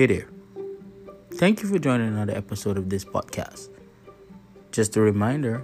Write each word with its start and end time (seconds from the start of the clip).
Hey 0.00 0.06
there. 0.06 0.28
Thank 1.34 1.60
you 1.60 1.68
for 1.68 1.78
joining 1.78 2.08
another 2.08 2.34
episode 2.34 2.78
of 2.78 2.88
this 2.88 3.04
podcast. 3.04 3.68
Just 4.72 4.96
a 4.96 5.00
reminder 5.02 5.62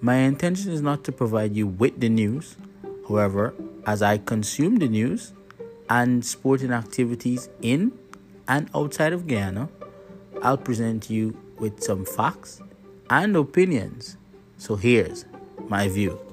my 0.00 0.16
intention 0.16 0.72
is 0.72 0.82
not 0.82 1.04
to 1.04 1.12
provide 1.12 1.54
you 1.54 1.68
with 1.68 2.00
the 2.00 2.08
news. 2.08 2.56
However, 3.08 3.54
as 3.86 4.02
I 4.02 4.18
consume 4.18 4.78
the 4.78 4.88
news 4.88 5.32
and 5.88 6.26
sporting 6.26 6.72
activities 6.72 7.50
in 7.62 7.92
and 8.48 8.68
outside 8.74 9.12
of 9.12 9.28
Guyana, 9.28 9.68
I'll 10.42 10.58
present 10.58 11.08
you 11.08 11.38
with 11.60 11.80
some 11.80 12.04
facts 12.04 12.60
and 13.10 13.36
opinions. 13.36 14.16
So 14.56 14.74
here's 14.74 15.24
my 15.68 15.86
view. 15.86 16.27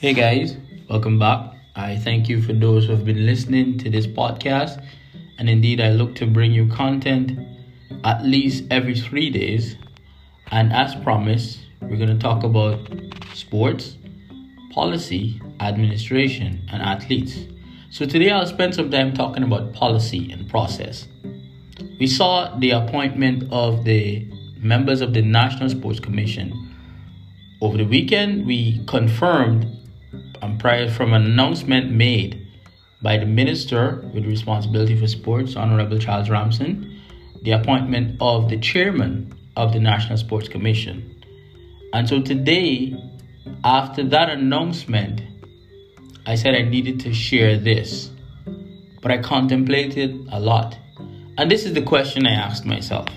Hey 0.00 0.14
guys, 0.14 0.56
welcome 0.88 1.18
back. 1.18 1.56
I 1.76 1.94
thank 1.94 2.26
you 2.26 2.40
for 2.40 2.54
those 2.54 2.86
who 2.86 2.92
have 2.92 3.04
been 3.04 3.26
listening 3.26 3.76
to 3.80 3.90
this 3.90 4.06
podcast. 4.06 4.82
And 5.36 5.46
indeed, 5.50 5.78
I 5.78 5.90
look 5.90 6.14
to 6.14 6.26
bring 6.26 6.52
you 6.52 6.68
content 6.68 7.38
at 8.02 8.24
least 8.24 8.64
every 8.70 8.98
three 8.98 9.28
days. 9.28 9.76
And 10.50 10.72
as 10.72 10.94
promised, 10.94 11.58
we're 11.82 11.98
going 11.98 12.08
to 12.08 12.18
talk 12.18 12.44
about 12.44 12.80
sports, 13.34 13.98
policy, 14.72 15.38
administration, 15.60 16.66
and 16.72 16.80
athletes. 16.80 17.36
So 17.90 18.06
today 18.06 18.30
I'll 18.30 18.46
spend 18.46 18.74
some 18.74 18.90
time 18.90 19.12
talking 19.12 19.42
about 19.42 19.74
policy 19.74 20.32
and 20.32 20.48
process. 20.48 21.08
We 21.98 22.06
saw 22.06 22.58
the 22.58 22.70
appointment 22.70 23.52
of 23.52 23.84
the 23.84 24.26
members 24.56 25.02
of 25.02 25.12
the 25.12 25.20
National 25.20 25.68
Sports 25.68 26.00
Commission 26.00 26.68
over 27.60 27.76
the 27.76 27.84
weekend, 27.84 28.46
we 28.46 28.82
confirmed 28.86 29.66
and 30.42 30.58
prior 30.58 30.88
from 30.90 31.12
an 31.12 31.24
announcement 31.24 31.90
made 31.90 32.46
by 33.02 33.16
the 33.16 33.26
minister 33.26 34.04
with 34.12 34.26
responsibility 34.26 34.98
for 34.98 35.06
sports, 35.06 35.56
Honorable 35.56 35.98
Charles 35.98 36.28
Ramson, 36.28 37.00
the 37.42 37.52
appointment 37.52 38.16
of 38.20 38.48
the 38.48 38.58
chairman 38.58 39.34
of 39.56 39.72
the 39.72 39.80
National 39.80 40.18
Sports 40.18 40.48
Commission. 40.48 41.22
And 41.92 42.08
so 42.08 42.20
today, 42.20 42.94
after 43.64 44.04
that 44.04 44.28
announcement, 44.30 45.22
I 46.26 46.34
said 46.34 46.54
I 46.54 46.62
needed 46.62 47.00
to 47.00 47.14
share 47.14 47.58
this. 47.58 48.10
But 49.02 49.10
I 49.10 49.18
contemplated 49.18 50.28
a 50.30 50.38
lot. 50.38 50.78
And 51.38 51.50
this 51.50 51.64
is 51.64 51.72
the 51.72 51.82
question 51.82 52.26
I 52.26 52.32
asked 52.32 52.66
myself 52.66 53.08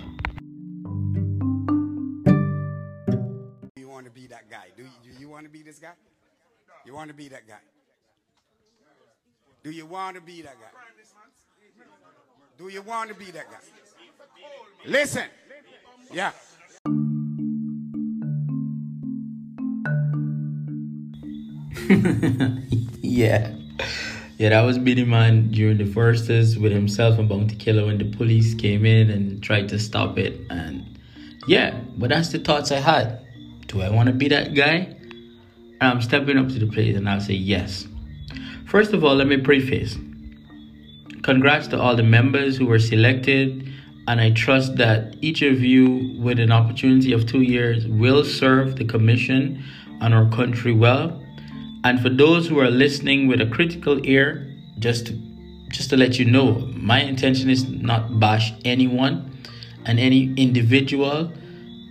want 7.03 7.11
to 7.11 7.17
be 7.21 7.27
that 7.27 7.45
guy? 7.45 7.55
Do 9.61 9.71
you 9.71 9.85
want 9.85 10.15
to 10.15 10.21
be 10.21 10.41
that 10.41 10.55
guy? 10.57 10.69
Do 12.57 12.69
you 12.69 12.81
want 12.81 13.09
to 13.09 13.15
be 13.15 13.29
that 13.31 13.51
guy? 13.51 13.57
Listen. 14.85 15.23
Yeah. 16.13 16.31
yeah. 23.01 23.53
Yeah, 24.37 24.49
that 24.49 24.61
was 24.61 24.77
Beenie 24.77 25.03
Man 25.03 25.51
during 25.51 25.79
the 25.79 25.83
Verzuz 25.83 26.57
with 26.57 26.71
himself 26.71 27.19
and 27.19 27.27
Bounty 27.27 27.57
Killer 27.57 27.85
when 27.85 27.97
the 27.97 28.05
police 28.15 28.55
came 28.55 28.85
in 28.85 29.09
and 29.09 29.43
tried 29.43 29.67
to 29.67 29.77
stop 29.77 30.17
it. 30.17 30.39
And 30.49 30.97
yeah, 31.49 31.77
but 31.97 32.11
that's 32.11 32.29
the 32.29 32.39
thoughts 32.39 32.71
I 32.71 32.79
had. 32.79 33.19
Do 33.67 33.81
I 33.81 33.89
want 33.89 34.07
to 34.07 34.13
be 34.13 34.29
that 34.29 34.53
guy? 34.53 34.95
I'm 35.83 36.01
stepping 36.01 36.37
up 36.37 36.49
to 36.49 36.59
the 36.59 36.67
plate 36.67 36.95
and 36.95 37.09
I'll 37.09 37.21
say 37.21 37.33
yes. 37.33 37.87
First 38.65 38.93
of 38.93 39.03
all, 39.03 39.15
let 39.15 39.27
me 39.27 39.37
preface. 39.37 39.97
Congrats 41.21 41.67
to 41.67 41.79
all 41.79 41.95
the 41.95 42.03
members 42.03 42.57
who 42.57 42.65
were 42.65 42.79
selected, 42.79 43.67
and 44.07 44.19
I 44.19 44.31
trust 44.31 44.75
that 44.75 45.15
each 45.21 45.41
of 45.41 45.61
you, 45.63 46.19
with 46.19 46.39
an 46.39 46.51
opportunity 46.51 47.13
of 47.13 47.25
two 47.25 47.41
years, 47.41 47.87
will 47.87 48.25
serve 48.25 48.75
the 48.75 48.83
commission 48.83 49.63
and 50.01 50.13
our 50.13 50.29
country 50.29 50.73
well. 50.73 51.23
And 51.85 52.01
for 52.01 52.09
those 52.09 52.47
who 52.47 52.59
are 52.59 52.69
listening 52.69 53.27
with 53.27 53.39
a 53.39 53.45
critical 53.45 54.05
ear, 54.05 54.53
just 54.79 55.07
to, 55.07 55.13
just 55.69 55.89
to 55.91 55.97
let 55.97 56.19
you 56.19 56.25
know, 56.25 56.69
my 56.75 57.01
intention 57.01 57.49
is 57.49 57.67
not 57.69 58.19
bash 58.19 58.53
anyone 58.65 59.37
and 59.85 59.99
any 59.99 60.33
individual 60.35 61.31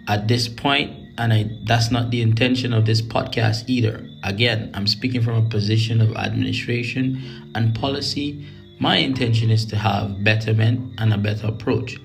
at 0.08 0.28
this 0.28 0.48
point 0.48 1.01
and 1.18 1.32
I 1.32 1.50
that's 1.64 1.90
not 1.90 2.10
the 2.10 2.22
intention 2.22 2.72
of 2.72 2.86
this 2.86 3.02
podcast 3.02 3.64
either. 3.68 4.08
Again, 4.22 4.70
I'm 4.74 4.86
speaking 4.86 5.22
from 5.22 5.46
a 5.46 5.48
position 5.48 6.00
of 6.00 6.16
administration 6.16 7.50
and 7.54 7.74
policy. 7.74 8.46
My 8.78 8.96
intention 8.96 9.50
is 9.50 9.64
to 9.66 9.76
have 9.76 10.24
betterment 10.24 10.94
and 10.98 11.12
a 11.12 11.18
better 11.18 11.46
approach. 11.46 11.96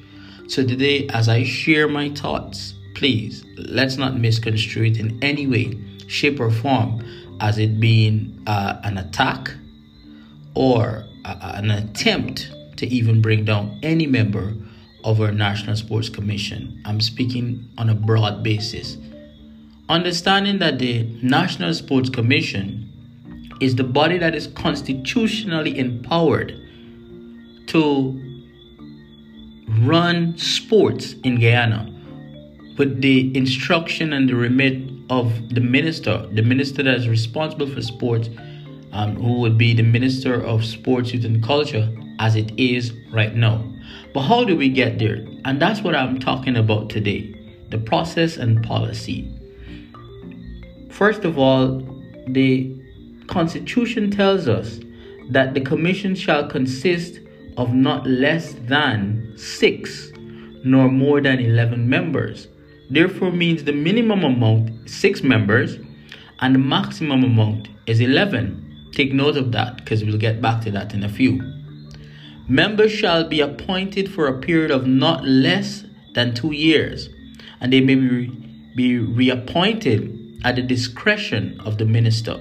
So 0.48 0.66
today, 0.66 1.08
as 1.10 1.28
I 1.28 1.44
share 1.44 1.88
my 1.88 2.10
thoughts, 2.10 2.74
please 2.96 3.46
let's 3.58 3.98
not 3.98 4.18
misconstrue 4.18 4.86
it 4.86 4.98
in 4.98 5.18
any 5.22 5.48
way, 5.48 5.78
shape, 6.08 6.40
or 6.40 6.52
form 6.52 7.04
as 7.40 7.58
it 7.58 7.80
being 7.80 8.42
uh, 8.48 8.80
an 8.84 8.98
attack 8.98 9.52
or 10.56 11.06
uh, 11.26 11.52
an 11.56 11.72
attempt 11.72 12.52
to 12.78 12.88
even 12.88 13.22
bring 13.22 13.46
down 13.46 13.80
any 13.84 14.08
member 14.08 14.54
of 15.08 15.22
our 15.22 15.32
National 15.32 15.74
Sports 15.74 16.10
Commission. 16.10 16.82
I'm 16.84 17.00
speaking 17.00 17.70
on 17.78 17.90
a 17.90 17.96
broad 17.96 18.44
basis. 18.44 18.98
Understanding 19.88 20.60
that 20.60 20.80
the 20.80 21.04
National 21.24 21.74
Sports 21.74 22.10
Commission 22.10 22.92
is 23.62 23.76
the 23.76 23.86
body 23.86 24.18
that 24.18 24.36
is 24.36 24.48
constitutionally 24.48 25.80
empowered 25.80 26.60
to 27.68 28.22
run 29.80 30.38
sports 30.38 31.14
in 31.24 31.40
Guyana 31.40 31.90
with 32.78 33.02
the 33.02 33.36
instruction 33.36 34.12
and 34.12 34.28
the 34.28 34.36
remit 34.36 34.92
of 35.10 35.54
the 35.56 35.62
minister, 35.62 36.28
the 36.34 36.42
minister 36.42 36.84
that 36.84 36.96
is 36.96 37.08
responsible 37.08 37.68
for 37.68 37.82
sports, 37.82 38.30
um, 38.92 39.16
who 39.16 39.40
would 39.40 39.58
be 39.58 39.74
the 39.74 39.84
Minister 39.84 40.44
of 40.44 40.66
Sports, 40.66 41.14
Youth 41.14 41.24
and 41.24 41.42
Culture, 41.42 41.90
as 42.20 42.36
it 42.36 42.52
is 42.60 42.94
right 43.12 43.36
now. 43.36 43.64
But 44.14 44.22
how 44.22 44.44
do 44.44 44.56
we 44.56 44.70
get 44.70 45.00
there? 45.00 45.26
And 45.46 45.62
that's 45.62 45.82
what 45.82 45.96
I'm 45.96 46.20
talking 46.20 46.56
about 46.56 46.90
today 46.90 47.34
the 47.70 47.78
process 47.78 48.38
and 48.38 48.64
policy. 48.64 49.30
First 50.90 51.26
of 51.26 51.38
all, 51.38 51.82
the 52.28 52.74
Constitution 53.28 54.10
tells 54.10 54.48
us 54.48 54.80
that 55.30 55.54
the 55.54 55.62
Commission 55.62 56.16
shall 56.16 56.48
consist 56.48 57.20
of 57.58 57.74
not 57.74 58.08
less 58.08 58.54
than 58.54 59.34
six 59.36 60.12
nor 60.64 60.90
more 60.90 61.22
than 61.22 61.40
11 61.40 61.90
members. 61.90 62.48
Therefore, 62.90 63.32
means 63.32 63.64
the 63.64 63.74
minimum 63.74 64.24
amount 64.24 64.70
is 64.86 64.94
six 64.96 65.24
members 65.24 65.78
and 66.40 66.56
the 66.56 66.60
maximum 66.60 67.24
amount 67.24 67.68
is 67.86 68.00
11. 68.00 68.90
Take 68.94 69.14
note 69.14 69.38
of 69.38 69.52
that 69.52 69.78
because 69.78 70.04
we'll 70.04 70.18
get 70.18 70.42
back 70.42 70.62
to 70.64 70.72
that 70.72 70.94
in 70.94 71.04
a 71.04 71.10
few. 71.10 71.57
Members 72.48 72.92
shall 72.94 73.28
be 73.28 73.42
appointed 73.42 74.12
for 74.12 74.28
a 74.28 74.40
period 74.40 74.72
of 74.72 74.88
not 74.88 75.26
less 75.26 75.84
than 76.14 76.34
two 76.34 76.54
years, 76.54 77.10
and 77.60 77.74
they 77.74 77.82
may 77.82 77.96
be, 77.96 78.28
be 78.76 78.98
reappointed 78.98 80.40
at 80.46 80.56
the 80.56 80.62
discretion 80.62 81.60
of 81.66 81.78
the 81.78 81.86
minister. 81.86 82.40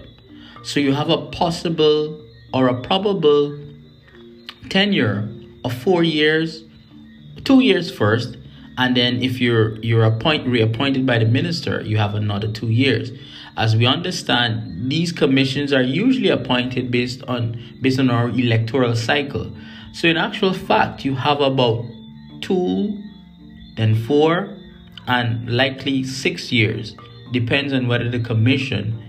So 0.62 0.78
you 0.78 0.92
have 0.92 1.10
a 1.10 1.26
possible 1.26 2.24
or 2.54 2.68
a 2.68 2.80
probable 2.82 3.58
tenure 4.68 5.28
of 5.64 5.72
four 5.72 6.04
years, 6.04 6.62
two 7.44 7.60
years 7.60 7.90
first, 7.90 8.36
and 8.78 8.96
then 8.96 9.22
if 9.22 9.40
you're 9.40 9.76
you're 9.80 10.04
appoint 10.04 10.46
reappointed 10.46 11.06
by 11.06 11.18
the 11.18 11.24
minister, 11.24 11.80
you 11.80 11.96
have 11.96 12.14
another 12.14 12.48
two 12.48 12.68
years. 12.68 13.10
As 13.56 13.74
we 13.74 13.86
understand, 13.86 14.90
these 14.90 15.12
commissions 15.12 15.72
are 15.72 15.82
usually 15.82 16.28
appointed 16.28 16.90
based 16.90 17.22
on 17.24 17.60
based 17.80 17.98
on 17.98 18.10
our 18.10 18.28
electoral 18.28 18.94
cycle. 18.94 19.52
So, 19.96 20.08
in 20.08 20.18
actual 20.18 20.52
fact, 20.52 21.06
you 21.06 21.14
have 21.14 21.40
about 21.40 21.86
two, 22.42 23.02
then 23.78 23.94
four, 23.94 24.54
and 25.06 25.48
likely 25.48 26.04
six 26.04 26.52
years. 26.52 26.94
Depends 27.32 27.72
on 27.72 27.88
whether 27.88 28.10
the 28.10 28.20
commission 28.20 29.02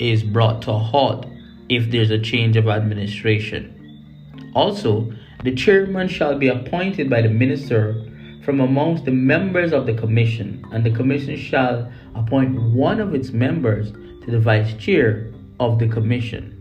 is 0.00 0.24
brought 0.24 0.60
to 0.62 0.72
a 0.72 0.78
halt 0.78 1.26
if 1.68 1.92
there's 1.92 2.10
a 2.10 2.18
change 2.18 2.56
of 2.56 2.66
administration. 2.66 4.50
Also, 4.52 5.12
the 5.44 5.54
chairman 5.54 6.08
shall 6.08 6.36
be 6.36 6.48
appointed 6.48 7.08
by 7.08 7.22
the 7.22 7.28
minister 7.28 8.04
from 8.44 8.58
amongst 8.58 9.04
the 9.04 9.12
members 9.12 9.72
of 9.72 9.86
the 9.86 9.94
commission, 9.94 10.64
and 10.72 10.82
the 10.82 10.90
commission 10.90 11.36
shall 11.36 11.88
appoint 12.16 12.60
one 12.60 12.98
of 12.98 13.14
its 13.14 13.30
members 13.30 13.92
to 14.24 14.32
the 14.32 14.40
vice 14.40 14.74
chair 14.74 15.32
of 15.60 15.78
the 15.78 15.86
commission. 15.86 16.58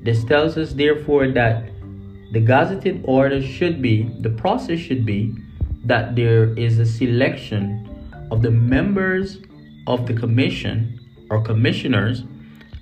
This 0.00 0.24
tells 0.24 0.56
us, 0.56 0.72
therefore, 0.72 1.28
that 1.32 1.73
the 2.32 2.40
gazetted 2.40 3.02
order 3.04 3.40
should 3.42 3.80
be, 3.80 4.02
the 4.20 4.30
process 4.30 4.78
should 4.78 5.04
be 5.04 5.34
that 5.84 6.16
there 6.16 6.58
is 6.58 6.78
a 6.78 6.86
selection 6.86 7.88
of 8.30 8.42
the 8.42 8.50
members 8.50 9.38
of 9.86 10.06
the 10.06 10.14
commission 10.14 10.98
or 11.30 11.42
commissioners, 11.42 12.24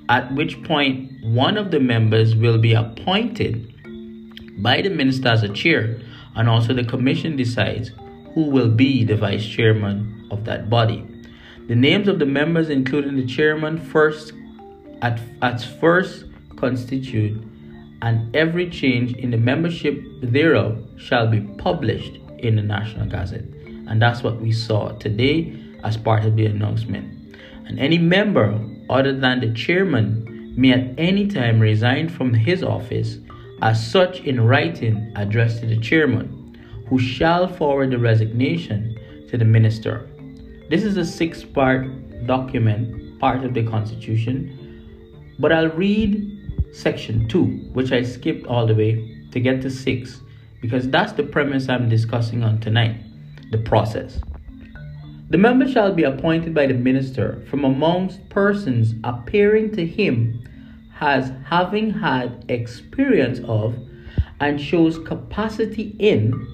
at 0.08 0.32
which 0.34 0.62
point 0.62 1.10
one 1.24 1.56
of 1.56 1.70
the 1.70 1.80
members 1.80 2.34
will 2.34 2.58
be 2.58 2.74
appointed 2.74 3.68
by 4.62 4.82
the 4.82 4.90
minister 4.90 5.28
as 5.28 5.42
a 5.42 5.48
chair, 5.48 6.00
and 6.36 6.48
also 6.48 6.72
the 6.72 6.84
commission 6.84 7.36
decides 7.36 7.90
who 8.34 8.44
will 8.44 8.68
be 8.68 9.04
the 9.04 9.16
vice 9.16 9.44
chairman 9.44 10.26
of 10.30 10.44
that 10.44 10.70
body. 10.70 11.06
The 11.68 11.76
names 11.76 12.08
of 12.08 12.18
the 12.18 12.26
members, 12.26 12.70
including 12.70 13.16
the 13.16 13.26
chairman, 13.26 13.78
first 13.78 14.32
at, 15.02 15.20
at 15.42 15.62
first 15.62 16.24
constitute, 16.56 17.42
and 18.02 18.34
every 18.34 18.68
change 18.68 19.14
in 19.14 19.30
the 19.30 19.36
membership 19.36 20.02
thereof 20.22 20.76
shall 20.98 21.28
be 21.28 21.40
published 21.56 22.18
in 22.38 22.56
the 22.56 22.62
National 22.62 23.06
Gazette. 23.06 23.44
And 23.88 24.02
that's 24.02 24.24
what 24.24 24.40
we 24.40 24.50
saw 24.50 24.90
today 24.98 25.56
as 25.84 25.96
part 25.96 26.24
of 26.24 26.36
the 26.36 26.46
announcement. 26.46 27.36
And 27.66 27.78
any 27.78 27.98
member 27.98 28.60
other 28.90 29.12
than 29.12 29.40
the 29.40 29.54
chairman 29.54 30.52
may 30.56 30.72
at 30.72 30.98
any 30.98 31.28
time 31.28 31.60
resign 31.60 32.08
from 32.08 32.34
his 32.34 32.64
office, 32.64 33.18
as 33.62 33.84
such 33.90 34.20
in 34.20 34.40
writing 34.40 35.12
addressed 35.14 35.60
to 35.60 35.66
the 35.66 35.78
chairman, 35.78 36.58
who 36.88 36.98
shall 36.98 37.46
forward 37.46 37.92
the 37.92 37.98
resignation 37.98 38.98
to 39.30 39.38
the 39.38 39.44
minister. 39.44 40.10
This 40.68 40.82
is 40.82 40.96
a 40.96 41.04
six 41.04 41.44
part 41.44 41.86
document, 42.26 43.20
part 43.20 43.44
of 43.44 43.54
the 43.54 43.62
Constitution, 43.62 44.58
but 45.38 45.52
I'll 45.52 45.70
read 45.70 46.31
section 46.72 47.28
2, 47.28 47.44
which 47.72 47.92
I 47.92 48.02
skipped 48.02 48.46
all 48.46 48.66
the 48.66 48.74
way 48.74 49.26
to 49.30 49.40
get 49.40 49.62
to 49.62 49.70
6, 49.70 50.20
because 50.60 50.88
that's 50.88 51.12
the 51.12 51.22
premise 51.22 51.68
I'm 51.68 51.88
discussing 51.88 52.42
on 52.42 52.60
tonight 52.60 52.96
the 53.50 53.58
process. 53.58 54.18
The 55.30 55.38
member 55.38 55.66
shall 55.68 55.92
be 55.92 56.02
appointed 56.02 56.54
by 56.54 56.66
the 56.66 56.74
minister 56.74 57.42
from 57.48 57.64
amongst 57.64 58.28
persons 58.28 58.94
appearing 59.04 59.74
to 59.76 59.86
him 59.86 60.42
as 61.00 61.32
having 61.46 61.90
had 61.90 62.44
experience 62.48 63.40
of 63.44 63.74
and 64.40 64.60
shows 64.60 64.98
capacity 64.98 65.96
in 65.98 66.46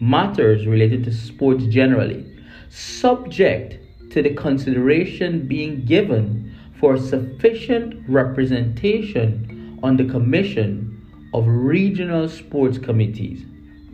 matters 0.00 0.66
related 0.66 1.04
to 1.04 1.12
sports 1.12 1.64
generally, 1.66 2.24
subject 2.68 3.78
to 4.12 4.22
the 4.22 4.34
consideration 4.34 5.46
being 5.46 5.84
given 5.84 6.54
for 6.78 6.96
sufficient 6.96 8.02
representation 8.08 9.49
on 9.82 9.96
the 9.96 10.04
commission 10.04 10.96
of 11.32 11.46
regional 11.46 12.28
sports 12.28 12.78
committees 12.78 13.44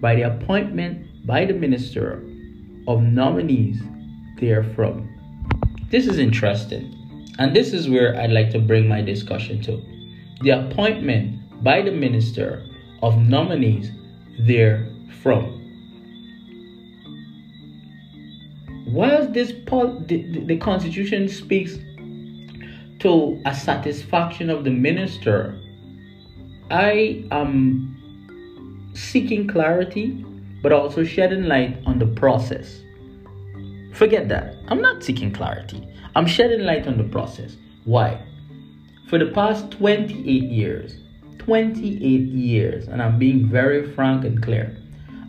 by 0.00 0.14
the 0.14 0.22
appointment 0.22 1.26
by 1.26 1.44
the 1.44 1.52
minister 1.52 2.22
of 2.88 3.02
nominees 3.02 3.80
therefrom. 4.38 5.08
This 5.90 6.06
is 6.06 6.18
interesting, 6.18 7.32
and 7.38 7.54
this 7.54 7.72
is 7.72 7.88
where 7.88 8.18
I'd 8.18 8.30
like 8.30 8.50
to 8.50 8.58
bring 8.58 8.88
my 8.88 9.02
discussion 9.02 9.60
to. 9.62 9.82
The 10.42 10.50
appointment 10.50 11.62
by 11.62 11.82
the 11.82 11.90
minister 11.90 12.64
of 13.02 13.16
nominees 13.18 13.90
therefrom. 14.46 15.62
Whilst 18.86 19.32
this 19.32 19.50
the, 19.50 20.44
the 20.46 20.56
Constitution 20.58 21.28
speaks 21.28 21.78
to 23.00 23.40
a 23.44 23.54
satisfaction 23.54 24.48
of 24.48 24.64
the 24.64 24.70
minister, 24.70 25.58
I 26.70 27.24
am 27.30 28.90
seeking 28.94 29.46
clarity, 29.46 30.24
but 30.62 30.72
also 30.72 31.04
shedding 31.04 31.44
light 31.44 31.78
on 31.86 32.00
the 32.00 32.06
process. 32.06 32.80
Forget 33.92 34.28
that. 34.30 34.56
I'm 34.68 34.82
not 34.82 35.04
seeking 35.04 35.32
clarity. 35.32 35.86
I'm 36.16 36.26
shedding 36.26 36.66
light 36.66 36.88
on 36.88 36.98
the 36.98 37.04
process. 37.04 37.56
Why? 37.84 38.20
For 39.08 39.18
the 39.18 39.26
past 39.26 39.70
28 39.70 40.26
years, 40.26 40.96
28 41.38 42.02
years, 42.02 42.88
and 42.88 43.00
I'm 43.00 43.16
being 43.18 43.48
very 43.48 43.92
frank 43.92 44.24
and 44.24 44.42
clear, 44.42 44.76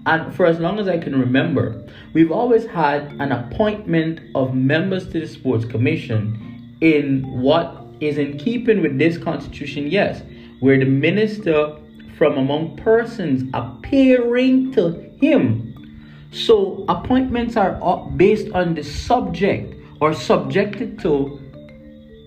and 0.07 0.33
for 0.33 0.47
as 0.47 0.59
long 0.59 0.79
as 0.79 0.87
I 0.87 0.97
can 0.97 1.19
remember, 1.19 1.85
we've 2.13 2.31
always 2.31 2.65
had 2.65 3.03
an 3.19 3.31
appointment 3.31 4.21
of 4.33 4.55
members 4.55 5.07
to 5.09 5.19
the 5.19 5.27
Sports 5.27 5.65
Commission 5.65 6.77
in 6.81 7.23
what 7.39 7.85
is 7.99 8.17
in 8.17 8.39
keeping 8.39 8.81
with 8.81 8.97
this 8.97 9.17
constitution, 9.17 9.87
yes, 9.87 10.23
where 10.59 10.79
the 10.79 10.85
minister 10.85 11.75
from 12.17 12.37
among 12.37 12.75
persons 12.77 13.49
appearing 13.53 14.71
to 14.73 14.91
him 15.19 15.67
so 16.31 16.85
appointments 16.87 17.55
are 17.55 17.79
based 18.15 18.51
on 18.53 18.75
the 18.75 18.83
subject 18.83 19.75
or 20.01 20.13
subjected 20.13 20.99
to 20.99 21.39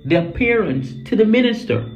the 0.05 0.17
appearance 0.17 0.95
to 1.05 1.17
the 1.17 1.25
minister. 1.25 1.87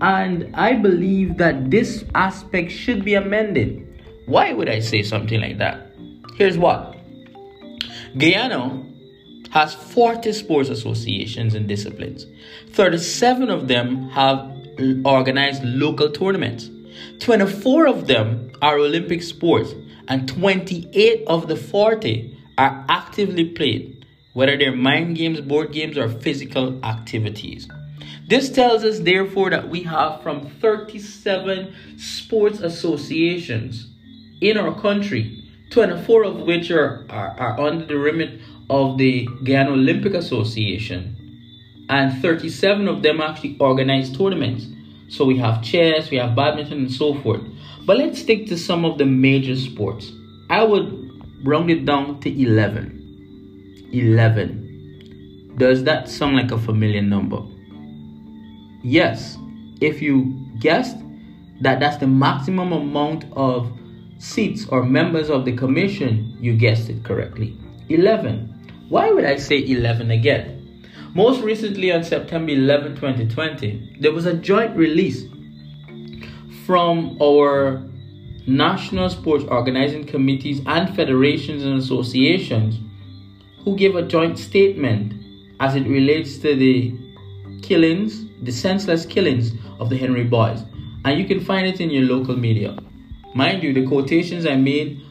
And 0.00 0.54
I 0.54 0.74
believe 0.74 1.38
that 1.38 1.70
this 1.70 2.04
aspect 2.14 2.70
should 2.70 3.04
be 3.04 3.14
amended. 3.14 3.82
Why 4.26 4.52
would 4.52 4.68
I 4.68 4.80
say 4.80 5.02
something 5.02 5.40
like 5.40 5.58
that? 5.58 5.90
Here's 6.36 6.58
what 6.58 6.96
Guyana 8.18 8.85
has 9.56 9.74
40 9.74 10.34
sports 10.34 10.68
associations 10.68 11.54
and 11.54 11.66
disciplines. 11.66 12.26
37 12.72 13.48
of 13.48 13.68
them 13.68 14.10
have 14.10 14.54
organized 15.06 15.64
local 15.64 16.10
tournaments. 16.10 16.68
24 17.20 17.86
of 17.86 18.06
them 18.06 18.52
are 18.60 18.76
Olympic 18.76 19.22
sports 19.22 19.72
and 20.08 20.28
28 20.28 21.24
of 21.26 21.48
the 21.48 21.56
40 21.56 22.36
are 22.58 22.84
actively 22.90 23.46
played, 23.46 24.04
whether 24.34 24.58
they're 24.58 24.76
mind 24.76 25.16
games, 25.16 25.40
board 25.40 25.72
games, 25.72 25.96
or 25.96 26.10
physical 26.10 26.78
activities. 26.84 27.66
This 28.28 28.50
tells 28.50 28.84
us, 28.84 29.00
therefore, 29.00 29.48
that 29.48 29.70
we 29.70 29.84
have 29.84 30.22
from 30.22 30.50
37 30.60 31.74
sports 31.96 32.60
associations 32.60 33.88
in 34.42 34.58
our 34.58 34.78
country, 34.78 35.50
24 35.70 36.24
of 36.24 36.36
which 36.40 36.70
are, 36.70 37.06
are, 37.08 37.30
are 37.38 37.58
under 37.58 37.86
the 37.86 37.96
remit 37.96 38.38
of 38.68 38.98
the 38.98 39.28
Guyana 39.44 39.70
Olympic 39.70 40.14
Association, 40.14 41.14
and 41.88 42.20
37 42.20 42.88
of 42.88 43.02
them 43.02 43.20
actually 43.20 43.56
organize 43.60 44.10
tournaments. 44.16 44.66
So 45.08 45.24
we 45.24 45.36
have 45.38 45.62
chess, 45.62 46.10
we 46.10 46.16
have 46.16 46.34
badminton, 46.34 46.78
and 46.78 46.92
so 46.92 47.14
forth. 47.14 47.42
But 47.84 47.98
let's 47.98 48.20
stick 48.20 48.46
to 48.48 48.58
some 48.58 48.84
of 48.84 48.98
the 48.98 49.06
major 49.06 49.54
sports. 49.54 50.10
I 50.50 50.64
would 50.64 51.44
round 51.44 51.70
it 51.70 51.84
down 51.84 52.18
to 52.20 52.42
11. 52.42 53.90
11. 53.92 55.54
Does 55.56 55.84
that 55.84 56.08
sound 56.08 56.36
like 56.36 56.50
a 56.50 56.58
familiar 56.58 57.02
number? 57.02 57.40
Yes. 58.82 59.38
If 59.80 60.02
you 60.02 60.34
guessed 60.58 60.96
that 61.60 61.78
that's 61.80 61.98
the 61.98 62.06
maximum 62.06 62.72
amount 62.72 63.24
of 63.32 63.70
seats 64.18 64.66
or 64.68 64.82
members 64.84 65.30
of 65.30 65.44
the 65.44 65.52
commission, 65.52 66.36
you 66.40 66.56
guessed 66.56 66.88
it 66.90 67.04
correctly. 67.04 67.56
11. 67.88 68.52
Why 68.88 69.10
would 69.10 69.24
I 69.24 69.36
say 69.36 69.66
11 69.66 70.12
again? 70.12 70.84
Most 71.12 71.42
recently, 71.42 71.92
on 71.92 72.04
September 72.04 72.52
11, 72.52 72.94
2020, 72.96 73.96
there 74.00 74.12
was 74.12 74.26
a 74.26 74.34
joint 74.34 74.76
release 74.76 75.24
from 76.64 77.16
our 77.20 77.82
national 78.46 79.10
sports 79.10 79.44
organizing 79.48 80.06
committees 80.06 80.60
and 80.66 80.94
federations 80.94 81.64
and 81.64 81.78
associations 81.78 82.78
who 83.64 83.76
gave 83.76 83.96
a 83.96 84.02
joint 84.02 84.38
statement 84.38 85.14
as 85.58 85.74
it 85.74 85.88
relates 85.88 86.38
to 86.38 86.54
the 86.54 86.94
killings, 87.62 88.26
the 88.42 88.52
senseless 88.52 89.04
killings 89.04 89.52
of 89.80 89.90
the 89.90 89.96
Henry 89.96 90.22
Boys. 90.22 90.62
And 91.04 91.18
you 91.18 91.26
can 91.26 91.40
find 91.40 91.66
it 91.66 91.80
in 91.80 91.90
your 91.90 92.04
local 92.04 92.36
media. 92.36 92.76
Mind 93.34 93.64
you, 93.64 93.72
the 93.72 93.86
quotations 93.86 94.46
I 94.46 94.54
made 94.54 95.02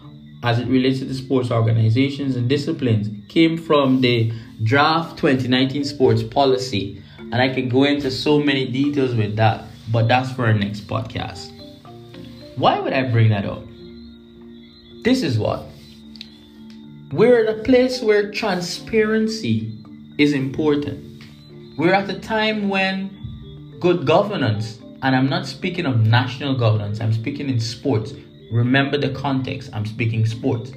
as 0.46 0.60
it 0.60 0.68
relates 0.68 1.00
to 1.00 1.06
the 1.06 1.14
sports 1.14 1.52
organizations 1.52 2.36
and 2.36 2.48
disciplines 2.48 3.10
came 3.28 3.58
from 3.58 4.00
the 4.02 4.32
draft 4.64 5.18
2019 5.18 5.84
sports 5.84 6.24
policy. 6.24 7.02
And 7.18 7.36
I 7.36 7.50
can 7.50 7.68
go 7.68 7.84
into 7.84 8.10
so 8.12 8.40
many 8.40 8.72
details 8.72 9.16
with 9.16 9.36
that 9.36 9.66
but 9.92 10.08
that's 10.08 10.32
for 10.32 10.46
our 10.46 10.54
next 10.54 10.88
podcast. 10.88 11.52
Why 12.58 12.80
would 12.80 12.94
I 12.94 13.04
bring 13.04 13.30
that 13.30 13.46
up? 13.46 13.64
This 15.04 15.22
is 15.22 15.38
what 15.38 15.66
we're 17.12 17.46
at 17.46 17.60
a 17.60 17.64
place 17.64 18.02
where 18.02 18.32
transparency 18.32 19.72
is 20.18 20.34
important. 20.34 21.24
We're 21.78 21.94
at 21.94 22.10
a 22.10 22.20
time 22.20 22.68
when 22.68 23.78
good 23.80 24.08
governance, 24.08 24.80
and 25.04 25.16
I'm 25.16 25.30
not 25.30 25.46
speaking 25.46 25.86
of 25.86 26.06
national 26.06 26.56
governance, 26.56 27.00
I'm 27.00 27.14
speaking 27.14 27.50
in 27.50 27.60
sports. 27.60 28.14
Remember 28.52 28.98
the 28.98 29.10
context, 29.10 29.70
I'm 29.74 29.86
speaking 29.86 30.26
sports. 30.26 30.72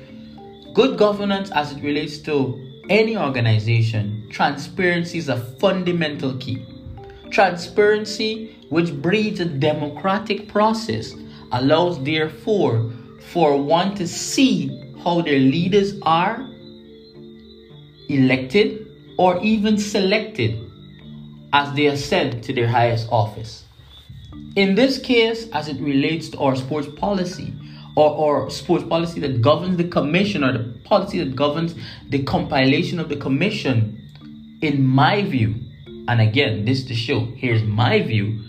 Good 0.74 0.98
governance 0.98 1.50
as 1.50 1.72
it 1.72 1.82
relates 1.82 2.18
to 2.18 2.64
any 2.88 3.16
organization, 3.16 4.26
transparency 4.30 5.18
is 5.18 5.28
a 5.28 5.38
fundamental 5.38 6.34
key. 6.36 6.64
Transparency, 7.30 8.56
which 8.70 8.94
breeds 8.94 9.40
a 9.40 9.44
democratic 9.44 10.48
process, 10.48 11.14
allows, 11.52 12.02
therefore, 12.02 12.90
for 13.32 13.60
one 13.60 13.94
to 13.96 14.06
see 14.08 14.94
how 15.04 15.20
their 15.20 15.38
leaders 15.38 15.94
are 16.02 16.48
elected 18.08 18.86
or 19.18 19.38
even 19.42 19.76
selected 19.76 20.64
as 21.52 21.74
they 21.74 21.86
ascend 21.86 22.42
to 22.44 22.52
their 22.52 22.68
highest 22.68 23.08
office. 23.10 23.64
In 24.56 24.74
this 24.74 24.98
case, 24.98 25.48
as 25.50 25.68
it 25.68 25.80
relates 25.80 26.28
to 26.30 26.38
our 26.38 26.56
sports 26.56 26.88
policy, 26.96 27.52
or, 27.98 28.44
or 28.44 28.50
sports 28.50 28.84
policy 28.84 29.18
that 29.18 29.42
governs 29.42 29.76
the 29.76 29.88
commission 29.88 30.44
or 30.44 30.52
the 30.52 30.64
policy 30.84 31.18
that 31.18 31.34
governs 31.34 31.74
the 32.08 32.22
compilation 32.22 33.00
of 33.00 33.08
the 33.08 33.16
commission, 33.16 34.00
in 34.62 34.86
my 34.86 35.22
view, 35.22 35.56
and 36.06 36.20
again, 36.20 36.64
this 36.64 36.84
to 36.84 36.94
show, 36.94 37.26
here's 37.36 37.64
my 37.64 38.00
view, 38.00 38.40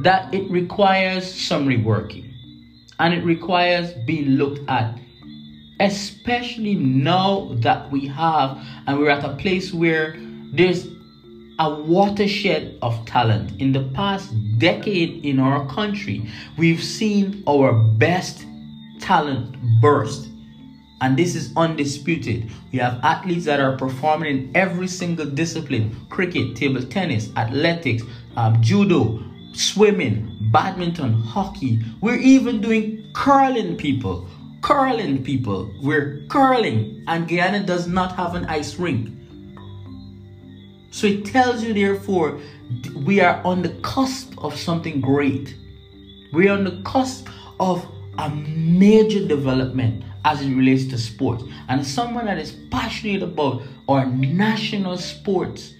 that 0.00 0.32
it 0.32 0.50
requires 0.50 1.30
some 1.32 1.66
reworking 1.66 2.32
and 2.98 3.12
it 3.12 3.22
requires 3.24 3.92
being 4.06 4.30
looked 4.30 4.68
at 4.68 4.98
especially 5.80 6.76
now 6.76 7.50
that 7.54 7.90
we 7.90 8.06
have 8.06 8.56
and 8.86 8.98
we're 8.98 9.10
at 9.10 9.24
a 9.24 9.34
place 9.36 9.72
where 9.72 10.16
there's 10.52 10.86
a 11.58 11.74
watershed 11.82 12.78
of 12.80 13.04
talent. 13.06 13.60
In 13.60 13.72
the 13.72 13.82
past 13.92 14.32
decade 14.58 15.24
in 15.24 15.40
our 15.40 15.66
country, 15.68 16.30
we've 16.56 16.82
seen 16.82 17.42
our 17.46 17.72
best 17.72 18.46
talent 19.04 19.54
burst. 19.80 20.28
And 21.00 21.18
this 21.18 21.34
is 21.34 21.52
undisputed. 21.56 22.50
We 22.72 22.78
have 22.78 22.98
athletes 23.02 23.44
that 23.44 23.60
are 23.60 23.76
performing 23.76 24.28
in 24.36 24.56
every 24.56 24.88
single 24.88 25.26
discipline 25.26 26.06
cricket, 26.08 26.56
table 26.56 26.82
tennis, 26.82 27.30
athletics, 27.36 28.02
um, 28.36 28.62
judo, 28.62 29.22
swimming, 29.52 30.34
badminton, 30.50 31.12
hockey. 31.12 31.80
We're 32.00 32.16
even 32.16 32.62
doing 32.62 33.10
curling, 33.12 33.76
people. 33.76 34.26
Curling, 34.62 35.22
people. 35.22 35.70
We're 35.82 36.24
curling. 36.28 37.04
And 37.06 37.28
Guyana 37.28 37.66
does 37.66 37.86
not 37.86 38.16
have 38.16 38.34
an 38.34 38.46
ice 38.46 38.76
rink. 38.76 39.10
So 40.90 41.06
it 41.06 41.26
tells 41.26 41.62
you, 41.62 41.74
therefore, 41.74 42.40
we 42.94 43.20
are 43.20 43.42
on 43.44 43.60
the 43.60 43.74
cusp 43.82 44.32
of 44.38 44.56
something 44.56 45.02
great. 45.02 45.54
We 46.32 46.48
are 46.48 46.56
on 46.56 46.64
the 46.64 46.80
cusp 46.84 47.28
of 47.60 47.84
a 48.18 48.30
major 48.30 49.26
development 49.26 50.04
as 50.24 50.40
it 50.40 50.54
relates 50.54 50.86
to 50.86 50.98
sports. 50.98 51.44
And 51.68 51.86
someone 51.86 52.26
that 52.26 52.38
is 52.38 52.52
passionate 52.70 53.22
about 53.22 53.62
our 53.88 54.06
national 54.06 54.96
sports, 54.98 55.74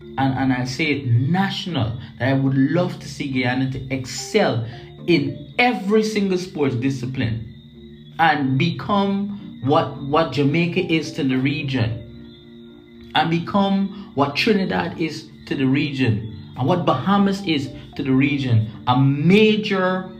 and, 0.00 0.34
and 0.34 0.52
I 0.52 0.64
say 0.64 0.92
it 0.92 1.06
national, 1.06 1.98
that 2.18 2.28
I 2.28 2.32
would 2.34 2.56
love 2.56 2.98
to 3.00 3.08
see 3.08 3.30
Guyana 3.30 3.70
to 3.72 3.94
excel 3.94 4.66
in 5.06 5.54
every 5.58 6.02
single 6.02 6.38
sports 6.38 6.74
discipline 6.76 8.14
and 8.18 8.58
become 8.58 9.60
what, 9.64 9.96
what 10.02 10.32
Jamaica 10.32 10.80
is 10.92 11.12
to 11.12 11.24
the 11.24 11.36
region 11.36 13.10
and 13.14 13.30
become 13.30 14.12
what 14.14 14.36
Trinidad 14.36 15.00
is 15.00 15.28
to 15.46 15.54
the 15.54 15.66
region 15.66 16.52
and 16.56 16.68
what 16.68 16.84
Bahamas 16.84 17.42
is 17.44 17.70
to 17.96 18.02
the 18.02 18.12
region, 18.12 18.70
a 18.86 18.96
major 18.96 20.10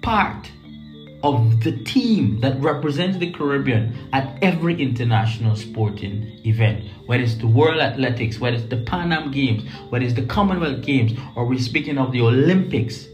part 0.00 0.50
of 1.24 1.64
the 1.64 1.72
team 1.84 2.38
that 2.40 2.60
represents 2.60 3.16
the 3.16 3.32
Caribbean 3.32 3.96
at 4.12 4.38
every 4.42 4.80
international 4.80 5.56
sporting 5.56 6.38
event, 6.44 6.84
whether 7.06 7.22
it's 7.22 7.36
the 7.36 7.46
World 7.46 7.80
Athletics, 7.80 8.38
whether 8.38 8.56
it's 8.56 8.66
the 8.66 8.76
Pan 8.76 9.10
Am 9.10 9.30
Games, 9.30 9.64
whether 9.88 10.04
it's 10.04 10.14
the 10.14 10.26
Commonwealth 10.26 10.82
Games, 10.82 11.18
or 11.34 11.46
we're 11.46 11.58
speaking 11.58 11.96
of 11.96 12.12
the 12.12 12.20
Olympics. 12.20 13.08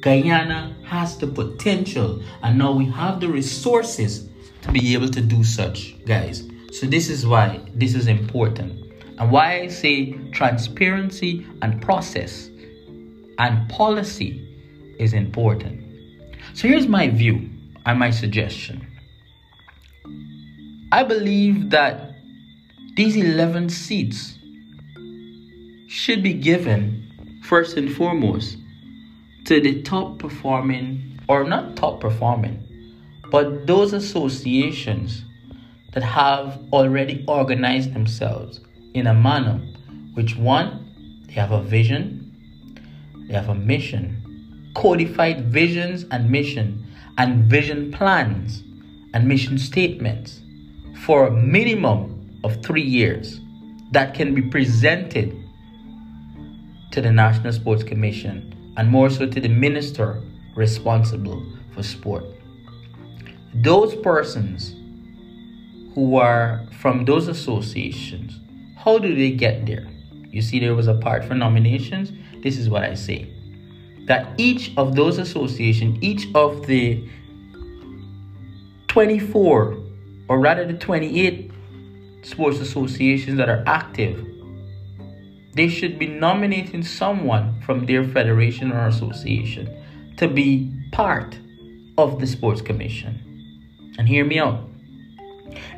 Guyana 0.00 0.74
has 0.84 1.18
the 1.18 1.26
potential, 1.26 2.22
and 2.42 2.56
now 2.56 2.72
we 2.72 2.86
have 2.86 3.20
the 3.20 3.28
resources 3.28 4.30
to 4.62 4.72
be 4.72 4.94
able 4.94 5.10
to 5.10 5.20
do 5.20 5.44
such, 5.44 6.02
guys. 6.06 6.48
So 6.72 6.86
this 6.86 7.10
is 7.10 7.26
why 7.26 7.60
this 7.74 7.94
is 7.94 8.06
important. 8.06 8.90
And 9.18 9.30
why 9.30 9.60
I 9.60 9.66
say 9.66 10.12
transparency 10.32 11.46
and 11.60 11.82
process 11.82 12.48
and 13.38 13.68
policy 13.68 14.48
is 14.98 15.12
important. 15.12 15.79
So 16.54 16.68
here's 16.68 16.88
my 16.88 17.08
view 17.08 17.48
and 17.86 17.98
my 17.98 18.10
suggestion. 18.10 18.86
I 20.92 21.04
believe 21.04 21.70
that 21.70 22.16
these 22.96 23.16
11 23.16 23.68
seats 23.68 24.36
should 25.86 26.22
be 26.22 26.34
given 26.34 27.40
first 27.44 27.76
and 27.76 27.92
foremost 27.92 28.58
to 29.44 29.60
the 29.60 29.82
top 29.82 30.18
performing, 30.18 31.18
or 31.28 31.44
not 31.44 31.76
top 31.76 32.00
performing, 32.00 32.66
but 33.30 33.66
those 33.66 33.92
associations 33.92 35.24
that 35.92 36.02
have 36.02 36.58
already 36.72 37.24
organized 37.26 37.94
themselves 37.94 38.60
in 38.94 39.06
a 39.06 39.14
manner 39.14 39.60
which 40.14 40.36
one, 40.36 41.24
they 41.26 41.34
have 41.34 41.52
a 41.52 41.62
vision, 41.62 42.26
they 43.28 43.34
have 43.34 43.48
a 43.48 43.54
mission, 43.54 44.19
codified 44.74 45.46
visions 45.46 46.04
and 46.10 46.30
mission, 46.30 46.86
and 47.18 47.44
vision 47.44 47.92
plans 47.92 48.62
and 49.12 49.26
mission 49.26 49.58
statements 49.58 50.40
for 51.04 51.26
a 51.26 51.30
minimum 51.30 52.40
of 52.44 52.62
three 52.62 52.82
years 52.82 53.40
that 53.92 54.14
can 54.14 54.34
be 54.34 54.42
presented 54.42 55.36
to 56.92 57.00
the 57.00 57.10
National 57.10 57.52
Sports 57.52 57.82
Commission 57.82 58.54
and 58.76 58.88
more 58.88 59.10
so 59.10 59.26
to 59.26 59.40
the 59.40 59.48
minister 59.48 60.22
responsible 60.54 61.44
for 61.74 61.82
sport. 61.82 62.24
Those 63.54 63.94
persons 63.96 64.74
who 65.94 66.16
are 66.16 66.66
from 66.78 67.04
those 67.04 67.28
associations, 67.28 68.38
how 68.76 68.98
do 68.98 69.14
they 69.14 69.32
get 69.32 69.66
there? 69.66 69.86
You 70.30 70.42
see, 70.42 70.60
there 70.60 70.74
was 70.74 70.86
a 70.86 70.94
part 70.94 71.24
for 71.24 71.34
nominations. 71.34 72.12
This 72.42 72.56
is 72.56 72.68
what 72.68 72.84
I 72.84 72.94
say 72.94 73.29
that 74.06 74.28
each 74.38 74.72
of 74.76 74.94
those 74.94 75.18
associations, 75.18 75.98
each 76.00 76.26
of 76.34 76.66
the 76.66 77.08
24 78.88 79.76
or 80.28 80.40
rather 80.40 80.66
the 80.66 80.74
28 80.74 81.50
sports 82.22 82.60
associations 82.60 83.36
that 83.36 83.48
are 83.48 83.62
active, 83.66 84.26
they 85.54 85.68
should 85.68 85.98
be 85.98 86.06
nominating 86.06 86.82
someone 86.82 87.60
from 87.62 87.86
their 87.86 88.04
federation 88.04 88.72
or 88.72 88.86
association 88.86 89.68
to 90.16 90.28
be 90.28 90.72
part 90.92 91.38
of 91.98 92.20
the 92.20 92.26
sports 92.26 92.62
commission. 92.62 93.18
And 93.98 94.08
hear 94.08 94.24
me 94.24 94.38
out. 94.38 94.68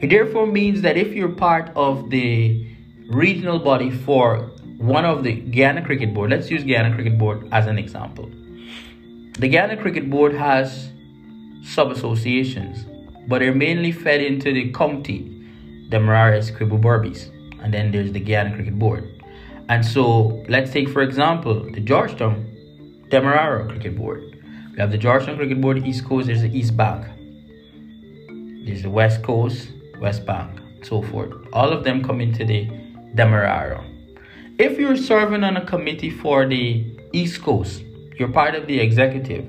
It 0.00 0.11
therefore 0.11 0.47
means 0.47 0.83
that 0.83 0.97
if 0.97 1.14
you're 1.14 1.31
part 1.31 1.71
of 1.75 2.11
the 2.11 2.67
regional 3.09 3.59
body 3.59 3.91
for 3.91 4.51
one 4.82 5.04
of 5.04 5.22
the 5.22 5.32
Guyana 5.32 5.84
Cricket 5.84 6.12
Board, 6.12 6.30
let's 6.30 6.50
use 6.50 6.64
Guyana 6.64 6.92
Cricket 6.92 7.16
Board 7.16 7.48
as 7.52 7.68
an 7.68 7.78
example. 7.78 8.28
The 9.38 9.48
Guyana 9.48 9.76
Cricket 9.76 10.10
Board 10.10 10.34
has 10.34 10.90
sub 11.62 11.92
associations, 11.92 12.84
but 13.28 13.38
they're 13.38 13.54
mainly 13.54 13.92
fed 13.92 14.20
into 14.20 14.52
the 14.52 14.72
county, 14.72 15.22
the 15.84 15.98
Demerara 15.98 16.36
Essequibo 16.36 16.80
Berbice, 16.80 17.30
and 17.62 17.72
then 17.72 17.92
there's 17.92 18.10
the 18.10 18.18
Guyana 18.18 18.56
Cricket 18.56 18.76
Board. 18.76 19.22
And 19.68 19.86
so 19.86 20.44
let's 20.48 20.72
take, 20.72 20.88
for 20.88 21.02
example, 21.02 21.70
the 21.70 21.80
Georgetown 21.80 22.44
Demerara 23.08 23.68
Cricket 23.68 23.96
Board. 23.96 24.36
We 24.72 24.78
have 24.78 24.90
the 24.90 24.98
Georgetown 24.98 25.36
Cricket 25.36 25.60
Board 25.60 25.86
East 25.86 26.04
Coast, 26.04 26.26
there's 26.26 26.42
the 26.42 26.58
East 26.58 26.76
Bank. 26.76 27.06
There's 28.66 28.82
the 28.82 28.90
West 28.90 29.22
Coast, 29.22 29.68
West 30.00 30.26
Bank, 30.26 30.60
so 30.82 31.02
forth. 31.02 31.32
All 31.52 31.70
of 31.72 31.84
them 31.84 32.02
come 32.02 32.20
into 32.20 32.44
the 32.44 32.68
Demerara. 33.14 33.91
If 34.59 34.78
you're 34.78 34.97
serving 34.97 35.44
on 35.44 35.56
a 35.56 35.64
committee 35.64 36.11
for 36.11 36.47
the 36.47 36.85
East 37.12 37.42
Coast, 37.42 37.82
you're 38.18 38.28
part 38.28 38.54
of 38.54 38.66
the 38.66 38.80
executive, 38.80 39.47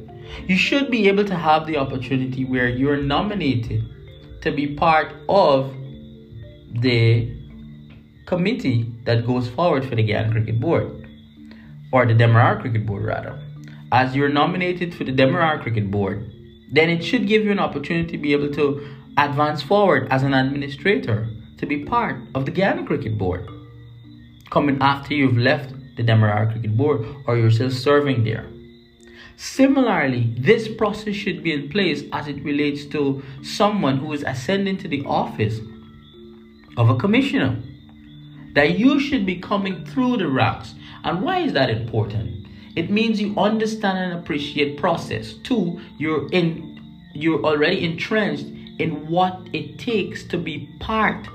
you 0.47 0.55
should 0.55 0.89
be 0.89 1.09
able 1.09 1.25
to 1.25 1.35
have 1.35 1.67
the 1.67 1.77
opportunity 1.77 2.45
where 2.45 2.69
you're 2.69 2.97
nominated 2.97 3.83
to 4.41 4.51
be 4.51 4.75
part 4.75 5.13
of 5.27 5.75
the 6.71 7.37
committee 8.25 8.93
that 9.03 9.25
goes 9.25 9.49
forward 9.49 9.85
for 9.85 9.95
the 9.95 10.03
Guyana 10.03 10.31
Cricket 10.31 10.59
Board, 10.59 11.07
or 11.91 12.05
the 12.05 12.13
Demerara 12.13 12.59
Cricket 12.61 12.85
Board 12.85 13.03
rather. 13.03 13.37
As 13.91 14.15
you're 14.15 14.29
nominated 14.29 14.95
for 14.95 15.03
the 15.03 15.11
Demerara 15.11 15.61
Cricket 15.61 15.91
Board, 15.91 16.31
then 16.71 16.89
it 16.89 17.03
should 17.03 17.27
give 17.27 17.43
you 17.43 17.51
an 17.51 17.59
opportunity 17.59 18.11
to 18.13 18.17
be 18.17 18.31
able 18.31 18.51
to 18.53 18.87
advance 19.17 19.61
forward 19.61 20.07
as 20.09 20.23
an 20.23 20.33
administrator 20.33 21.27
to 21.57 21.65
be 21.65 21.83
part 21.83 22.21
of 22.33 22.45
the 22.45 22.51
Guyana 22.51 22.85
Cricket 22.85 23.17
Board. 23.17 23.47
Coming 24.53 24.77
after 24.81 25.15
you've 25.15 25.35
left 25.35 25.73
the 25.95 26.03
Demerara 26.03 26.45
Cricket 26.45 26.77
Board 26.77 27.03
or 27.25 27.35
you're 27.35 27.49
still 27.49 27.71
serving 27.71 28.23
there. 28.23 28.47
Similarly, 29.35 30.31
this 30.37 30.67
process 30.67 31.15
should 31.15 31.41
be 31.41 31.53
in 31.53 31.69
place 31.69 32.03
as 32.13 32.27
it 32.27 32.43
relates 32.43 32.85
to 32.93 33.23
someone 33.41 33.97
who 33.97 34.13
is 34.13 34.21
ascending 34.21 34.77
to 34.77 34.87
the 34.87 35.03
office 35.05 35.59
of 36.77 36.87
a 36.87 36.95
commissioner. 36.97 37.63
That 38.53 38.77
you 38.77 38.99
should 38.99 39.25
be 39.25 39.37
coming 39.37 39.87
through 39.87 40.17
the 40.17 40.27
ranks. 40.27 40.75
And 41.03 41.23
why 41.23 41.39
is 41.39 41.53
that 41.53 41.71
important? 41.71 42.45
It 42.75 42.91
means 42.91 43.19
you 43.19 43.33
understand 43.35 43.97
and 43.97 44.19
appreciate 44.19 44.77
process. 44.77 45.33
Two, 45.33 45.81
you're 45.97 46.29
in 46.29 46.79
you're 47.15 47.43
already 47.43 47.83
entrenched 47.83 48.45
in 48.77 49.07
what 49.07 49.49
it 49.51 49.79
takes 49.79 50.23
to 50.25 50.37
be 50.37 50.69
part 50.79 51.27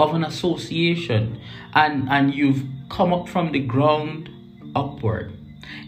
of 0.00 0.14
an 0.14 0.24
association 0.24 1.40
and, 1.74 2.08
and 2.08 2.34
you've 2.34 2.64
come 2.88 3.12
up 3.12 3.28
from 3.28 3.52
the 3.52 3.60
ground 3.60 4.30
upward. 4.74 5.36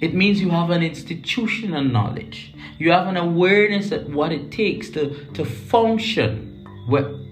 It 0.00 0.14
means 0.14 0.40
you 0.40 0.50
have 0.50 0.70
an 0.70 0.82
institutional 0.82 1.82
knowledge. 1.82 2.54
You 2.78 2.92
have 2.92 3.06
an 3.06 3.16
awareness 3.16 3.90
of 3.90 4.14
what 4.14 4.30
it 4.30 4.52
takes 4.52 4.90
to, 4.90 5.24
to 5.32 5.44
function 5.44 6.66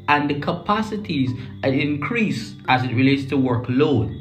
and 0.09 0.31
the 0.31 0.41
capacities 0.41 1.31
increase 1.63 2.55
as 2.69 2.83
it 2.83 2.95
relates 2.95 3.27
to 3.27 3.37
workload. 3.37 4.17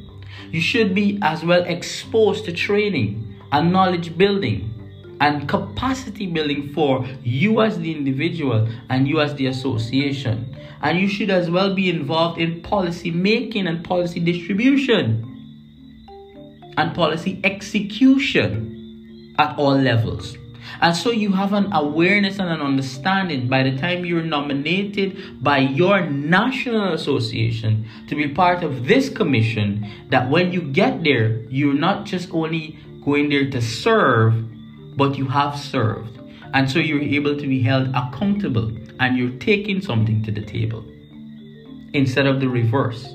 You 0.52 0.62
should 0.62 0.94
be 0.94 1.18
as 1.22 1.44
well 1.44 1.64
exposed 1.64 2.46
to 2.46 2.52
training 2.52 3.42
and 3.52 3.72
knowledge 3.72 4.18
building 4.18 4.79
and 5.20 5.48
capacity 5.48 6.28
building 6.28 6.72
for 6.74 7.06
you 7.24 7.62
as 7.62 7.80
the 7.80 7.92
individual 7.92 8.68
and 8.90 9.08
you 9.08 9.20
as 9.20 9.36
the 9.36 9.48
association. 9.48 10.56
And 10.82 11.00
you 11.00 11.08
should 11.08 11.30
as 11.30 11.50
well 11.50 11.76
be 11.76 11.90
involved 11.90 12.40
in 12.40 12.62
policy 12.62 13.12
making 13.12 13.68
and 13.68 13.84
policy 13.84 14.20
distribution 14.20 15.26
and 16.78 16.96
policy 16.96 17.42
execution 17.44 19.36
at 19.38 19.58
all 19.58 19.76
levels. 19.76 20.38
And 20.82 20.96
so 20.96 21.12
you 21.12 21.32
have 21.34 21.54
an 21.54 21.74
awareness 21.74 22.40
and 22.40 22.50
an 22.50 22.62
understanding 22.62 23.50
by 23.50 23.64
the 23.64 23.78
time 23.78 24.06
you're 24.06 24.24
nominated 24.24 25.44
by 25.44 25.58
your 25.58 26.06
national 26.06 26.94
association 26.94 27.86
to 28.08 28.16
be 28.16 28.30
part 28.30 28.64
of 28.64 28.88
this 28.88 29.10
commission 29.10 29.90
that 30.10 30.30
when 30.30 30.54
you 30.54 30.62
get 30.62 31.04
there, 31.04 31.42
you're 31.50 31.74
not 31.74 32.06
just 32.06 32.32
only 32.32 32.80
going 33.04 33.30
there 33.30 33.50
to 33.50 33.62
serve, 33.62 34.36
but 34.96 35.18
you 35.18 35.28
have 35.28 35.58
served. 35.58 36.20
And 36.54 36.70
so 36.70 36.80
you're 36.80 37.02
able 37.02 37.36
to 37.38 37.48
be 37.48 37.62
held 37.62 37.90
accountable 37.90 38.72
and 39.00 39.18
you're 39.18 39.38
taking 39.40 39.82
something 39.82 40.24
to 40.24 40.32
the 40.32 40.42
table 40.42 40.84
instead 41.94 42.26
of 42.26 42.40
the 42.40 42.50
reverse, 42.50 43.08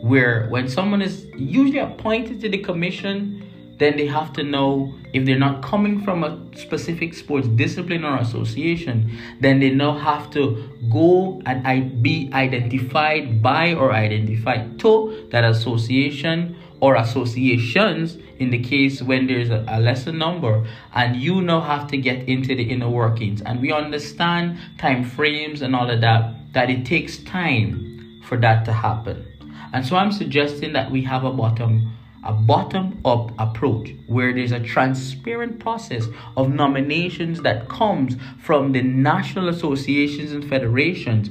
where 0.00 0.46
when 0.48 0.68
someone 0.68 1.02
is 1.02 1.26
usually 1.36 1.78
appointed 1.78 2.40
to 2.40 2.48
the 2.48 2.58
commission, 2.58 3.42
then 3.78 3.96
they 3.96 4.06
have 4.06 4.32
to 4.32 4.42
know 4.42 4.94
if 5.12 5.24
they're 5.26 5.38
not 5.38 5.62
coming 5.62 6.02
from 6.02 6.24
a 6.24 6.38
specific 6.56 7.14
sports 7.14 7.46
discipline 7.48 8.04
or 8.04 8.16
association, 8.16 9.10
then 9.40 9.60
they 9.60 9.70
now 9.70 9.96
have 9.96 10.30
to 10.30 10.68
go 10.90 11.40
and 11.46 12.02
be 12.02 12.30
identified 12.32 13.42
by 13.42 13.74
or 13.74 13.92
identified 13.92 14.78
to 14.78 15.28
that 15.30 15.44
association 15.44 16.55
or 16.80 16.96
associations 16.96 18.18
in 18.38 18.50
the 18.50 18.58
case 18.58 19.02
when 19.02 19.26
there's 19.26 19.50
a, 19.50 19.78
lesser 19.80 20.12
number 20.12 20.66
and 20.94 21.16
you 21.16 21.40
now 21.40 21.60
have 21.60 21.88
to 21.88 21.96
get 21.96 22.28
into 22.28 22.54
the 22.54 22.62
inner 22.62 22.88
workings. 22.88 23.42
And 23.42 23.60
we 23.60 23.72
understand 23.72 24.58
time 24.78 25.04
frames 25.04 25.62
and 25.62 25.74
all 25.74 25.90
of 25.90 26.00
that 26.00 26.52
that 26.52 26.70
it 26.70 26.84
takes 26.86 27.18
time 27.18 28.22
for 28.24 28.36
that 28.38 28.64
to 28.64 28.72
happen. 28.72 29.26
And 29.72 29.84
so 29.86 29.96
i'm 29.96 30.12
suggesting 30.12 30.72
that 30.72 30.90
we 30.90 31.02
have 31.02 31.24
a 31.24 31.32
bottom 31.32 31.92
a 32.24 32.32
bottom 32.32 33.00
up 33.04 33.30
approach 33.38 33.94
where 34.08 34.32
there's 34.34 34.52
a 34.52 34.58
transparent 34.58 35.60
process 35.60 36.06
of 36.36 36.52
nominations 36.52 37.40
that 37.42 37.68
comes 37.68 38.16
from 38.40 38.72
the 38.72 38.82
national 38.82 39.48
associations 39.48 40.32
and 40.32 40.48
federations 40.48 41.30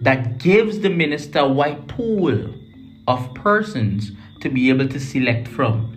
that 0.00 0.38
gives 0.38 0.80
the 0.80 0.88
minister 0.88 1.40
a 1.40 1.48
wide 1.48 1.86
pool 1.88 2.54
of 3.06 3.34
persons 3.34 4.12
to 4.46 4.54
be 4.54 4.68
able 4.68 4.88
to 4.88 5.00
select 5.00 5.48
from. 5.48 5.92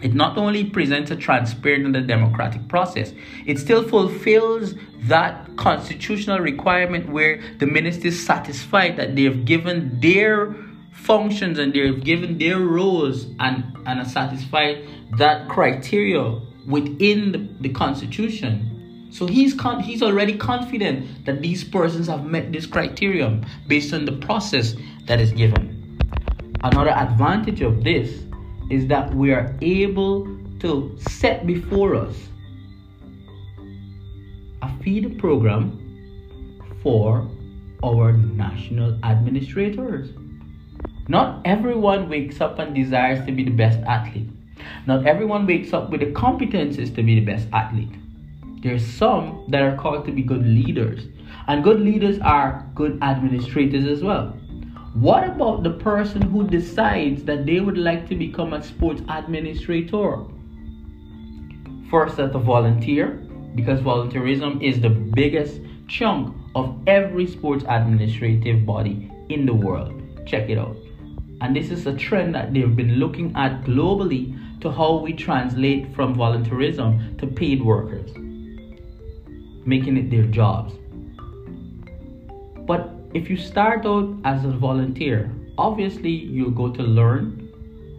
It 0.00 0.14
not 0.14 0.38
only 0.38 0.64
presents 0.64 1.10
a 1.10 1.16
transparent 1.16 1.86
and 1.86 1.96
a 1.96 2.02
democratic 2.02 2.68
process, 2.68 3.12
it 3.46 3.58
still 3.58 3.82
fulfills 3.82 4.74
that 5.02 5.56
constitutional 5.56 6.38
requirement 6.38 7.08
where 7.08 7.40
the 7.58 7.66
minister 7.66 8.08
is 8.08 8.24
satisfied 8.24 8.96
that 8.96 9.16
they 9.16 9.24
have 9.24 9.44
given 9.44 9.98
their 10.00 10.54
functions 10.92 11.58
and 11.58 11.72
they've 11.72 12.02
given 12.04 12.38
their 12.38 12.58
roles 12.58 13.26
and, 13.40 13.64
and 13.86 14.00
are 14.00 14.04
satisfied 14.04 14.86
that 15.16 15.48
criteria 15.48 16.40
within 16.66 17.32
the, 17.32 17.38
the 17.60 17.68
constitution. 17.70 19.08
So 19.10 19.26
he's 19.26 19.54
con- 19.54 19.80
he's 19.80 20.02
already 20.02 20.36
confident 20.36 21.24
that 21.24 21.40
these 21.40 21.64
persons 21.64 22.06
have 22.08 22.26
met 22.26 22.52
this 22.52 22.66
criterion 22.66 23.46
based 23.66 23.94
on 23.94 24.04
the 24.04 24.12
process 24.12 24.74
that 25.06 25.20
is 25.20 25.32
given. 25.32 25.77
Another 26.64 26.90
advantage 26.90 27.60
of 27.60 27.84
this 27.84 28.24
is 28.68 28.88
that 28.88 29.14
we 29.14 29.32
are 29.32 29.56
able 29.62 30.26
to 30.58 30.96
set 30.98 31.46
before 31.46 31.94
us 31.94 32.16
a 34.62 34.82
feed 34.82 35.20
program 35.20 35.78
for 36.82 37.30
our 37.84 38.12
national 38.12 38.98
administrators. 39.04 40.10
Not 41.06 41.42
everyone 41.44 42.08
wakes 42.08 42.40
up 42.40 42.58
and 42.58 42.74
desires 42.74 43.24
to 43.26 43.30
be 43.30 43.44
the 43.44 43.52
best 43.52 43.78
athlete. 43.86 44.28
Not 44.84 45.06
everyone 45.06 45.46
wakes 45.46 45.72
up 45.72 45.90
with 45.90 46.00
the 46.00 46.06
competences 46.06 46.92
to 46.96 47.04
be 47.04 47.14
the 47.14 47.24
best 47.24 47.46
athlete. 47.52 47.94
There's 48.62 48.84
some 48.84 49.44
that 49.46 49.62
are 49.62 49.76
called 49.76 50.04
to 50.06 50.12
be 50.12 50.22
good 50.22 50.44
leaders, 50.44 51.06
and 51.46 51.62
good 51.62 51.80
leaders 51.80 52.18
are 52.18 52.68
good 52.74 52.98
administrators 53.00 53.84
as 53.84 54.02
well. 54.02 54.36
What 55.00 55.28
about 55.28 55.62
the 55.62 55.70
person 55.70 56.22
who 56.22 56.48
decides 56.48 57.22
that 57.22 57.46
they 57.46 57.60
would 57.60 57.78
like 57.78 58.08
to 58.08 58.16
become 58.16 58.52
a 58.52 58.60
sports 58.60 59.00
administrator? 59.08 60.24
First, 61.88 62.18
as 62.18 62.34
a 62.34 62.38
volunteer, 62.40 63.22
because 63.54 63.78
volunteerism 63.78 64.60
is 64.60 64.80
the 64.80 64.90
biggest 64.90 65.60
chunk 65.86 66.36
of 66.56 66.76
every 66.88 67.28
sports 67.28 67.64
administrative 67.68 68.66
body 68.66 69.08
in 69.28 69.46
the 69.46 69.54
world. 69.54 70.02
Check 70.26 70.50
it 70.50 70.58
out. 70.58 70.76
And 71.42 71.54
this 71.54 71.70
is 71.70 71.86
a 71.86 71.94
trend 71.94 72.34
that 72.34 72.52
they've 72.52 72.74
been 72.74 72.96
looking 72.96 73.32
at 73.36 73.62
globally 73.62 74.36
to 74.62 74.72
how 74.72 74.96
we 74.96 75.12
translate 75.12 75.94
from 75.94 76.16
volunteerism 76.16 77.16
to 77.18 77.26
paid 77.28 77.62
workers, 77.62 78.10
making 79.64 79.96
it 79.96 80.10
their 80.10 80.24
jobs. 80.24 80.74
But 82.66 82.97
if 83.14 83.30
you 83.30 83.36
start 83.38 83.86
out 83.86 84.14
as 84.24 84.44
a 84.44 84.50
volunteer, 84.50 85.32
obviously 85.56 86.10
you'll 86.10 86.50
go 86.50 86.70
to 86.70 86.82
learn. 86.82 87.48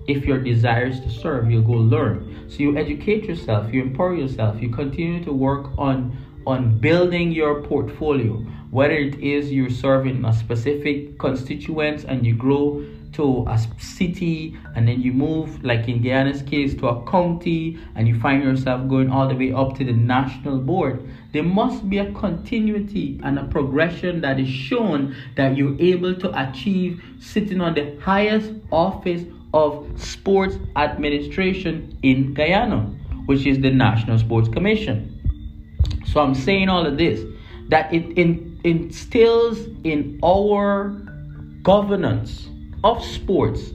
If 0.08 0.26
your 0.26 0.40
desire 0.40 0.88
is 0.88 1.00
to 1.02 1.10
serve, 1.10 1.50
you'll 1.50 1.64
go 1.64 1.74
learn. 1.74 2.46
So 2.48 2.58
you 2.60 2.78
educate 2.78 3.26
yourself, 3.26 3.74
you 3.74 3.82
empower 3.82 4.16
yourself, 4.16 4.62
you 4.62 4.70
continue 4.70 5.24
to 5.24 5.34
work 5.34 5.68
on 5.78 6.16
on 6.46 6.80
building 6.80 7.32
your 7.32 7.62
portfolio. 7.64 8.38
Whether 8.72 8.96
it 8.96 9.20
is 9.20 9.52
you're 9.52 9.70
serving 9.70 10.26
a 10.26 10.34
specific 10.34 11.18
constituents 11.20 12.06
and 12.06 12.26
you 12.26 12.36
grow 12.36 12.86
to 13.14 13.46
a 13.48 13.60
city 13.80 14.58
and 14.76 14.88
then 14.88 15.02
you 15.02 15.12
move 15.12 15.64
like 15.64 15.88
in 15.88 16.02
Guyana's 16.02 16.42
case 16.42 16.74
to 16.76 16.88
a 16.88 17.06
county 17.10 17.80
and 17.96 18.08
you 18.08 18.20
find 18.20 18.44
yourself 18.44 18.88
going 18.88 19.10
all 19.10 19.28
the 19.28 19.36
way 19.36 19.52
up 19.52 19.78
to 19.78 19.84
the 19.84 19.94
national 19.94 20.60
board. 20.60 21.10
There 21.34 21.44
must 21.44 21.90
be 21.90 21.98
a 21.98 22.12
continuity 22.14 23.20
and 23.24 23.38
a 23.40 23.44
progression 23.46 24.22
that 24.22 24.40
is 24.40 24.50
shown 24.50 25.16
that 25.36 25.58
you're 25.58 25.80
able 25.80 26.16
to 26.16 26.50
achieve 26.50 27.04
sitting 27.20 27.62
on 27.62 27.74
the 27.74 27.98
highest 28.02 28.52
office 28.72 29.24
of 29.54 29.88
sports 30.00 30.56
administration 30.76 31.98
in 32.04 32.34
Guyana 32.34 32.96
which 33.30 33.46
is 33.46 33.60
the 33.60 33.70
National 33.70 34.18
Sports 34.18 34.50
Commission. 34.50 35.16
So 36.08 36.20
I'm 36.20 36.34
saying 36.34 36.68
all 36.68 36.84
of 36.84 36.98
this 36.98 37.24
that 37.68 37.94
it 37.94 38.18
in, 38.18 38.60
instills 38.64 39.68
in 39.84 40.20
our 40.24 40.90
governance 41.62 42.50
of 42.84 43.04
sports 43.04 43.72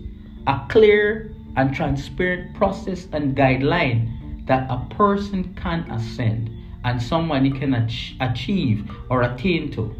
a 0.46 0.60
clear 0.68 1.34
and 1.56 1.74
transparent 1.74 2.54
process 2.54 3.08
and 3.12 3.36
guideline 3.36 4.46
that 4.46 4.66
a 4.70 4.78
person 4.94 5.54
can 5.54 5.90
ascend 5.90 6.50
and 6.84 7.00
someone 7.00 7.50
can 7.58 7.74
achieve 8.20 8.90
or 9.08 9.22
attain 9.22 9.70
to 9.72 9.94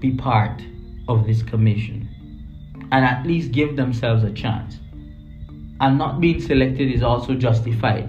be 0.00 0.12
part 0.12 0.62
of 1.08 1.26
this 1.26 1.42
commission 1.42 2.08
and 2.92 3.04
at 3.04 3.26
least 3.26 3.52
give 3.52 3.76
themselves 3.76 4.24
a 4.24 4.30
chance. 4.32 4.78
And 5.80 5.96
not 5.96 6.20
being 6.20 6.40
selected 6.40 6.92
is 6.92 7.02
also 7.02 7.34
justified. 7.34 8.08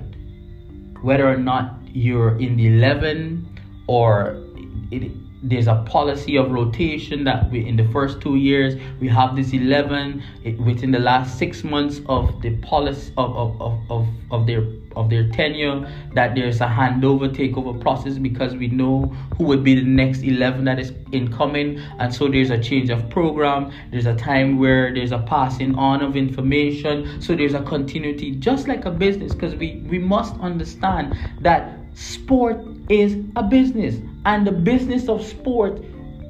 Whether 1.01 1.27
or 1.27 1.37
not 1.37 1.79
you're 1.93 2.37
in 2.39 2.57
the 2.57 2.67
11 2.67 3.59
or 3.87 4.43
it, 4.91 5.11
there's 5.43 5.67
a 5.67 5.83
policy 5.87 6.37
of 6.37 6.51
rotation 6.51 7.23
that 7.23 7.49
we 7.49 7.67
in 7.67 7.75
the 7.75 7.87
first 7.89 8.21
two 8.21 8.35
years 8.35 8.75
we 8.99 9.07
have 9.07 9.35
this 9.35 9.53
11 9.53 10.23
it, 10.43 10.59
within 10.59 10.91
the 10.91 10.99
last 10.99 11.37
six 11.37 11.63
months 11.63 11.99
of 12.07 12.41
the 12.41 12.55
policy 12.57 13.11
of, 13.17 13.35
of, 13.35 13.61
of, 13.61 13.79
of, 13.89 14.07
of 14.29 14.45
their 14.45 14.63
of 14.95 15.09
their 15.09 15.27
tenure 15.29 15.89
that 16.13 16.35
there's 16.35 16.61
a 16.61 16.65
handover 16.65 17.33
takeover 17.33 17.79
process 17.79 18.17
because 18.17 18.55
we 18.55 18.67
know 18.67 19.03
who 19.37 19.45
would 19.45 19.63
be 19.63 19.75
the 19.75 19.83
next 19.83 20.21
11 20.21 20.65
that 20.65 20.79
is 20.79 20.93
incoming. 21.11 21.79
And 21.99 22.13
so 22.13 22.27
there's 22.27 22.49
a 22.49 22.61
change 22.61 22.89
of 22.89 23.09
program. 23.09 23.71
There's 23.91 24.05
a 24.05 24.15
time 24.15 24.59
where 24.59 24.93
there's 24.93 25.11
a 25.11 25.19
passing 25.19 25.75
on 25.75 26.01
of 26.01 26.15
information. 26.15 27.21
So 27.21 27.35
there's 27.35 27.53
a 27.53 27.61
continuity 27.61 28.31
just 28.35 28.67
like 28.67 28.85
a 28.85 28.91
business 28.91 29.33
because 29.33 29.55
we 29.55 29.83
we 29.87 29.99
must 29.99 30.35
understand 30.41 31.15
that 31.41 31.80
sport 31.93 32.59
is 32.89 33.17
a 33.35 33.43
business 33.43 33.95
and 34.25 34.45
the 34.45 34.51
business 34.51 35.09
of 35.09 35.25
sport 35.25 35.81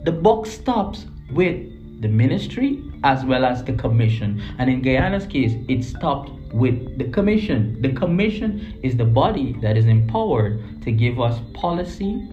the 0.04 0.12
buck 0.12 0.48
stops 0.48 1.06
with 1.32 2.02
the 2.02 2.08
ministry 2.08 2.84
as 3.04 3.24
well 3.24 3.46
as 3.46 3.64
the 3.64 3.74
commission. 3.74 4.42
And 4.58 4.70
in 4.70 4.82
Guyana's 4.82 5.28
case, 5.28 5.54
it 5.68 5.84
stopped 5.84 6.32
with 6.54 6.98
the 6.98 7.06
commission. 7.06 7.80
The 7.82 7.94
commission 7.94 8.80
is 8.82 8.98
the 8.98 9.06
body 9.06 9.56
that 9.62 9.78
is 9.78 9.86
empowered 9.86 10.82
to 10.82 10.92
give 10.92 11.20
us 11.20 11.40
policy, 11.54 12.28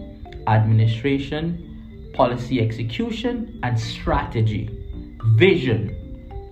administration, 0.47 2.11
policy 2.13 2.59
execution, 2.59 3.59
and 3.61 3.79
strategy, 3.79 4.69
vision. 5.35 5.95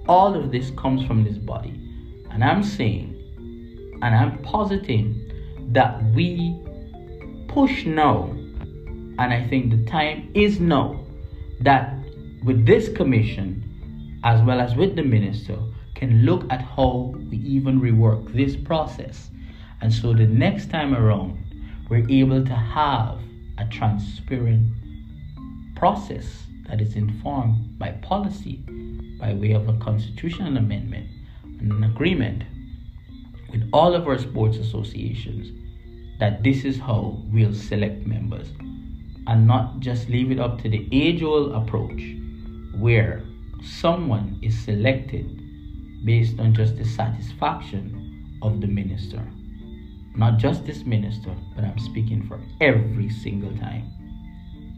All 0.08 0.36
of 0.36 0.52
this 0.52 0.72
comes 0.78 1.06
from 1.06 1.24
this 1.24 1.38
body. 1.38 1.74
And 2.30 2.44
I'm 2.44 2.64
saying, 2.64 3.16
and 4.04 4.16
I'm 4.16 4.38
positing 4.44 5.24
that 5.74 6.04
we 6.14 6.56
push 7.48 7.86
now, 7.86 8.30
and 9.20 9.22
I 9.34 9.48
think 9.48 9.72
the 9.72 9.90
time 9.90 10.32
is 10.34 10.60
now 10.60 11.04
that 11.62 11.94
with 12.44 12.66
this 12.66 12.90
commission, 12.90 13.64
as 14.24 14.42
well 14.44 14.60
as 14.60 14.76
with 14.76 14.96
the 14.96 15.04
minister, 15.04 15.58
can 15.96 16.24
look 16.26 16.46
at 16.52 16.62
how 16.62 17.16
we 17.30 17.38
even 17.38 17.82
rework 17.82 18.32
this 18.34 18.56
process. 18.56 19.30
And 19.82 19.92
so 19.92 20.14
the 20.14 20.28
next 20.28 20.70
time 20.70 20.96
around, 20.96 21.44
we're 21.90 22.08
able 22.10 22.44
to 22.46 22.54
have 22.54 23.20
a 23.58 23.66
transparent 23.66 24.72
process 25.76 26.44
that 26.68 26.82
is 26.82 26.96
informed 26.96 27.80
by 27.80 27.92
policy 28.04 28.58
by 29.20 29.34
way 29.34 29.54
of 29.54 29.68
a 29.68 29.74
constitutional 29.80 30.58
amendment 30.58 31.10
and 31.60 31.72
an 31.72 31.84
agreement 31.84 32.44
with 33.52 33.68
all 33.74 33.96
of 33.96 34.08
our 34.08 34.18
sports 34.18 34.58
associations 34.58 35.52
that 36.20 36.44
this 36.44 36.66
is 36.66 36.80
how 36.80 37.22
we'll 37.32 37.54
select 37.54 38.06
members 38.06 38.48
and 39.28 39.46
not 39.46 39.80
just 39.80 40.10
leave 40.10 40.32
it 40.32 40.40
up 40.40 40.62
to 40.62 40.70
the 40.70 40.88
age 40.92 41.22
old 41.22 41.52
approach 41.52 42.02
where 42.76 43.24
someone 43.62 44.40
is 44.42 44.58
selected 44.58 45.26
based 46.06 46.40
on 46.40 46.54
just 46.54 46.78
the 46.78 46.86
satisfaction 46.86 48.40
of 48.42 48.62
the 48.62 48.68
minister. 48.68 49.24
Not 50.16 50.38
just 50.38 50.66
this 50.66 50.84
minister, 50.86 51.36
but 51.56 51.64
I'm 51.64 51.78
speaking 51.78 52.26
for 52.28 52.40
every 52.62 53.10
single 53.10 53.56
time. 53.58 53.92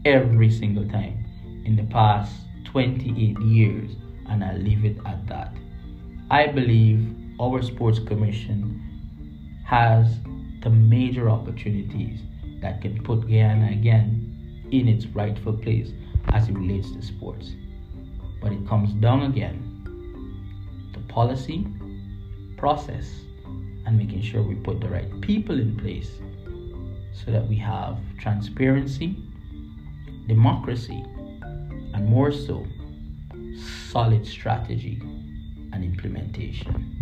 Every 0.04 0.50
single 0.50 0.88
time 0.88 1.24
in 1.64 1.76
the 1.76 1.84
past 1.84 2.32
28 2.64 3.38
years, 3.40 3.90
and 4.28 4.44
I'll 4.44 4.58
leave 4.58 4.84
it 4.84 4.96
at 5.06 5.26
that. 5.28 5.52
I 6.30 6.46
believe 6.46 7.14
our 7.40 7.62
sports 7.62 7.98
commission 7.98 8.80
has 9.66 10.18
the 10.60 10.70
major 10.70 11.30
opportunities 11.30 12.20
that 12.60 12.82
can 12.82 13.02
put 13.02 13.26
Guyana 13.26 13.70
again 13.72 14.68
in 14.70 14.88
its 14.88 15.06
rightful 15.06 15.54
place 15.54 15.92
as 16.32 16.48
it 16.48 16.52
relates 16.52 16.92
to 16.92 17.02
sports. 17.02 17.52
But 18.40 18.52
it 18.52 18.66
comes 18.68 18.92
down 18.94 19.22
again 19.22 19.66
to 20.92 21.00
policy, 21.12 21.66
process, 22.56 23.10
and 23.86 23.96
making 23.96 24.22
sure 24.22 24.42
we 24.42 24.54
put 24.54 24.80
the 24.80 24.88
right 24.88 25.20
people 25.20 25.58
in 25.58 25.76
place 25.76 26.10
so 27.12 27.30
that 27.30 27.46
we 27.48 27.56
have 27.56 27.98
transparency, 28.18 29.16
democracy, 30.26 31.02
and 31.94 32.06
more 32.06 32.30
so, 32.30 32.66
solid 33.90 34.26
strategy 34.26 35.00
and 35.72 35.84
implementation. 35.84 36.96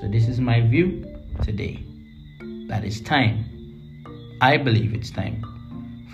So, 0.00 0.08
this 0.08 0.26
is 0.26 0.40
my 0.40 0.60
view 0.60 1.04
today 1.42 1.86
that 2.66 2.84
it's 2.84 3.00
time, 3.00 3.44
I 4.40 4.56
believe 4.56 4.94
it's 4.94 5.10
time, 5.10 5.42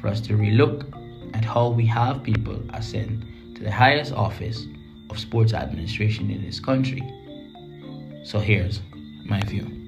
for 0.01 0.09
us 0.09 0.21
to 0.23 0.35
relook 0.35 0.87
at 1.35 1.45
how 1.45 1.69
we 1.69 1.87
have 1.87 2.23
people 2.23 2.63
ascend 2.75 3.25
to 3.57 3.63
the 3.63 3.71
highest 3.71 4.13
office 4.13 4.67
of 5.11 5.19
sports 5.19 5.53
administration 5.53 6.31
in 6.31 6.45
this 6.45 6.61
country. 6.61 7.03
So 8.25 8.39
here's 8.39 8.81
my 9.25 9.41
view. 9.43 9.80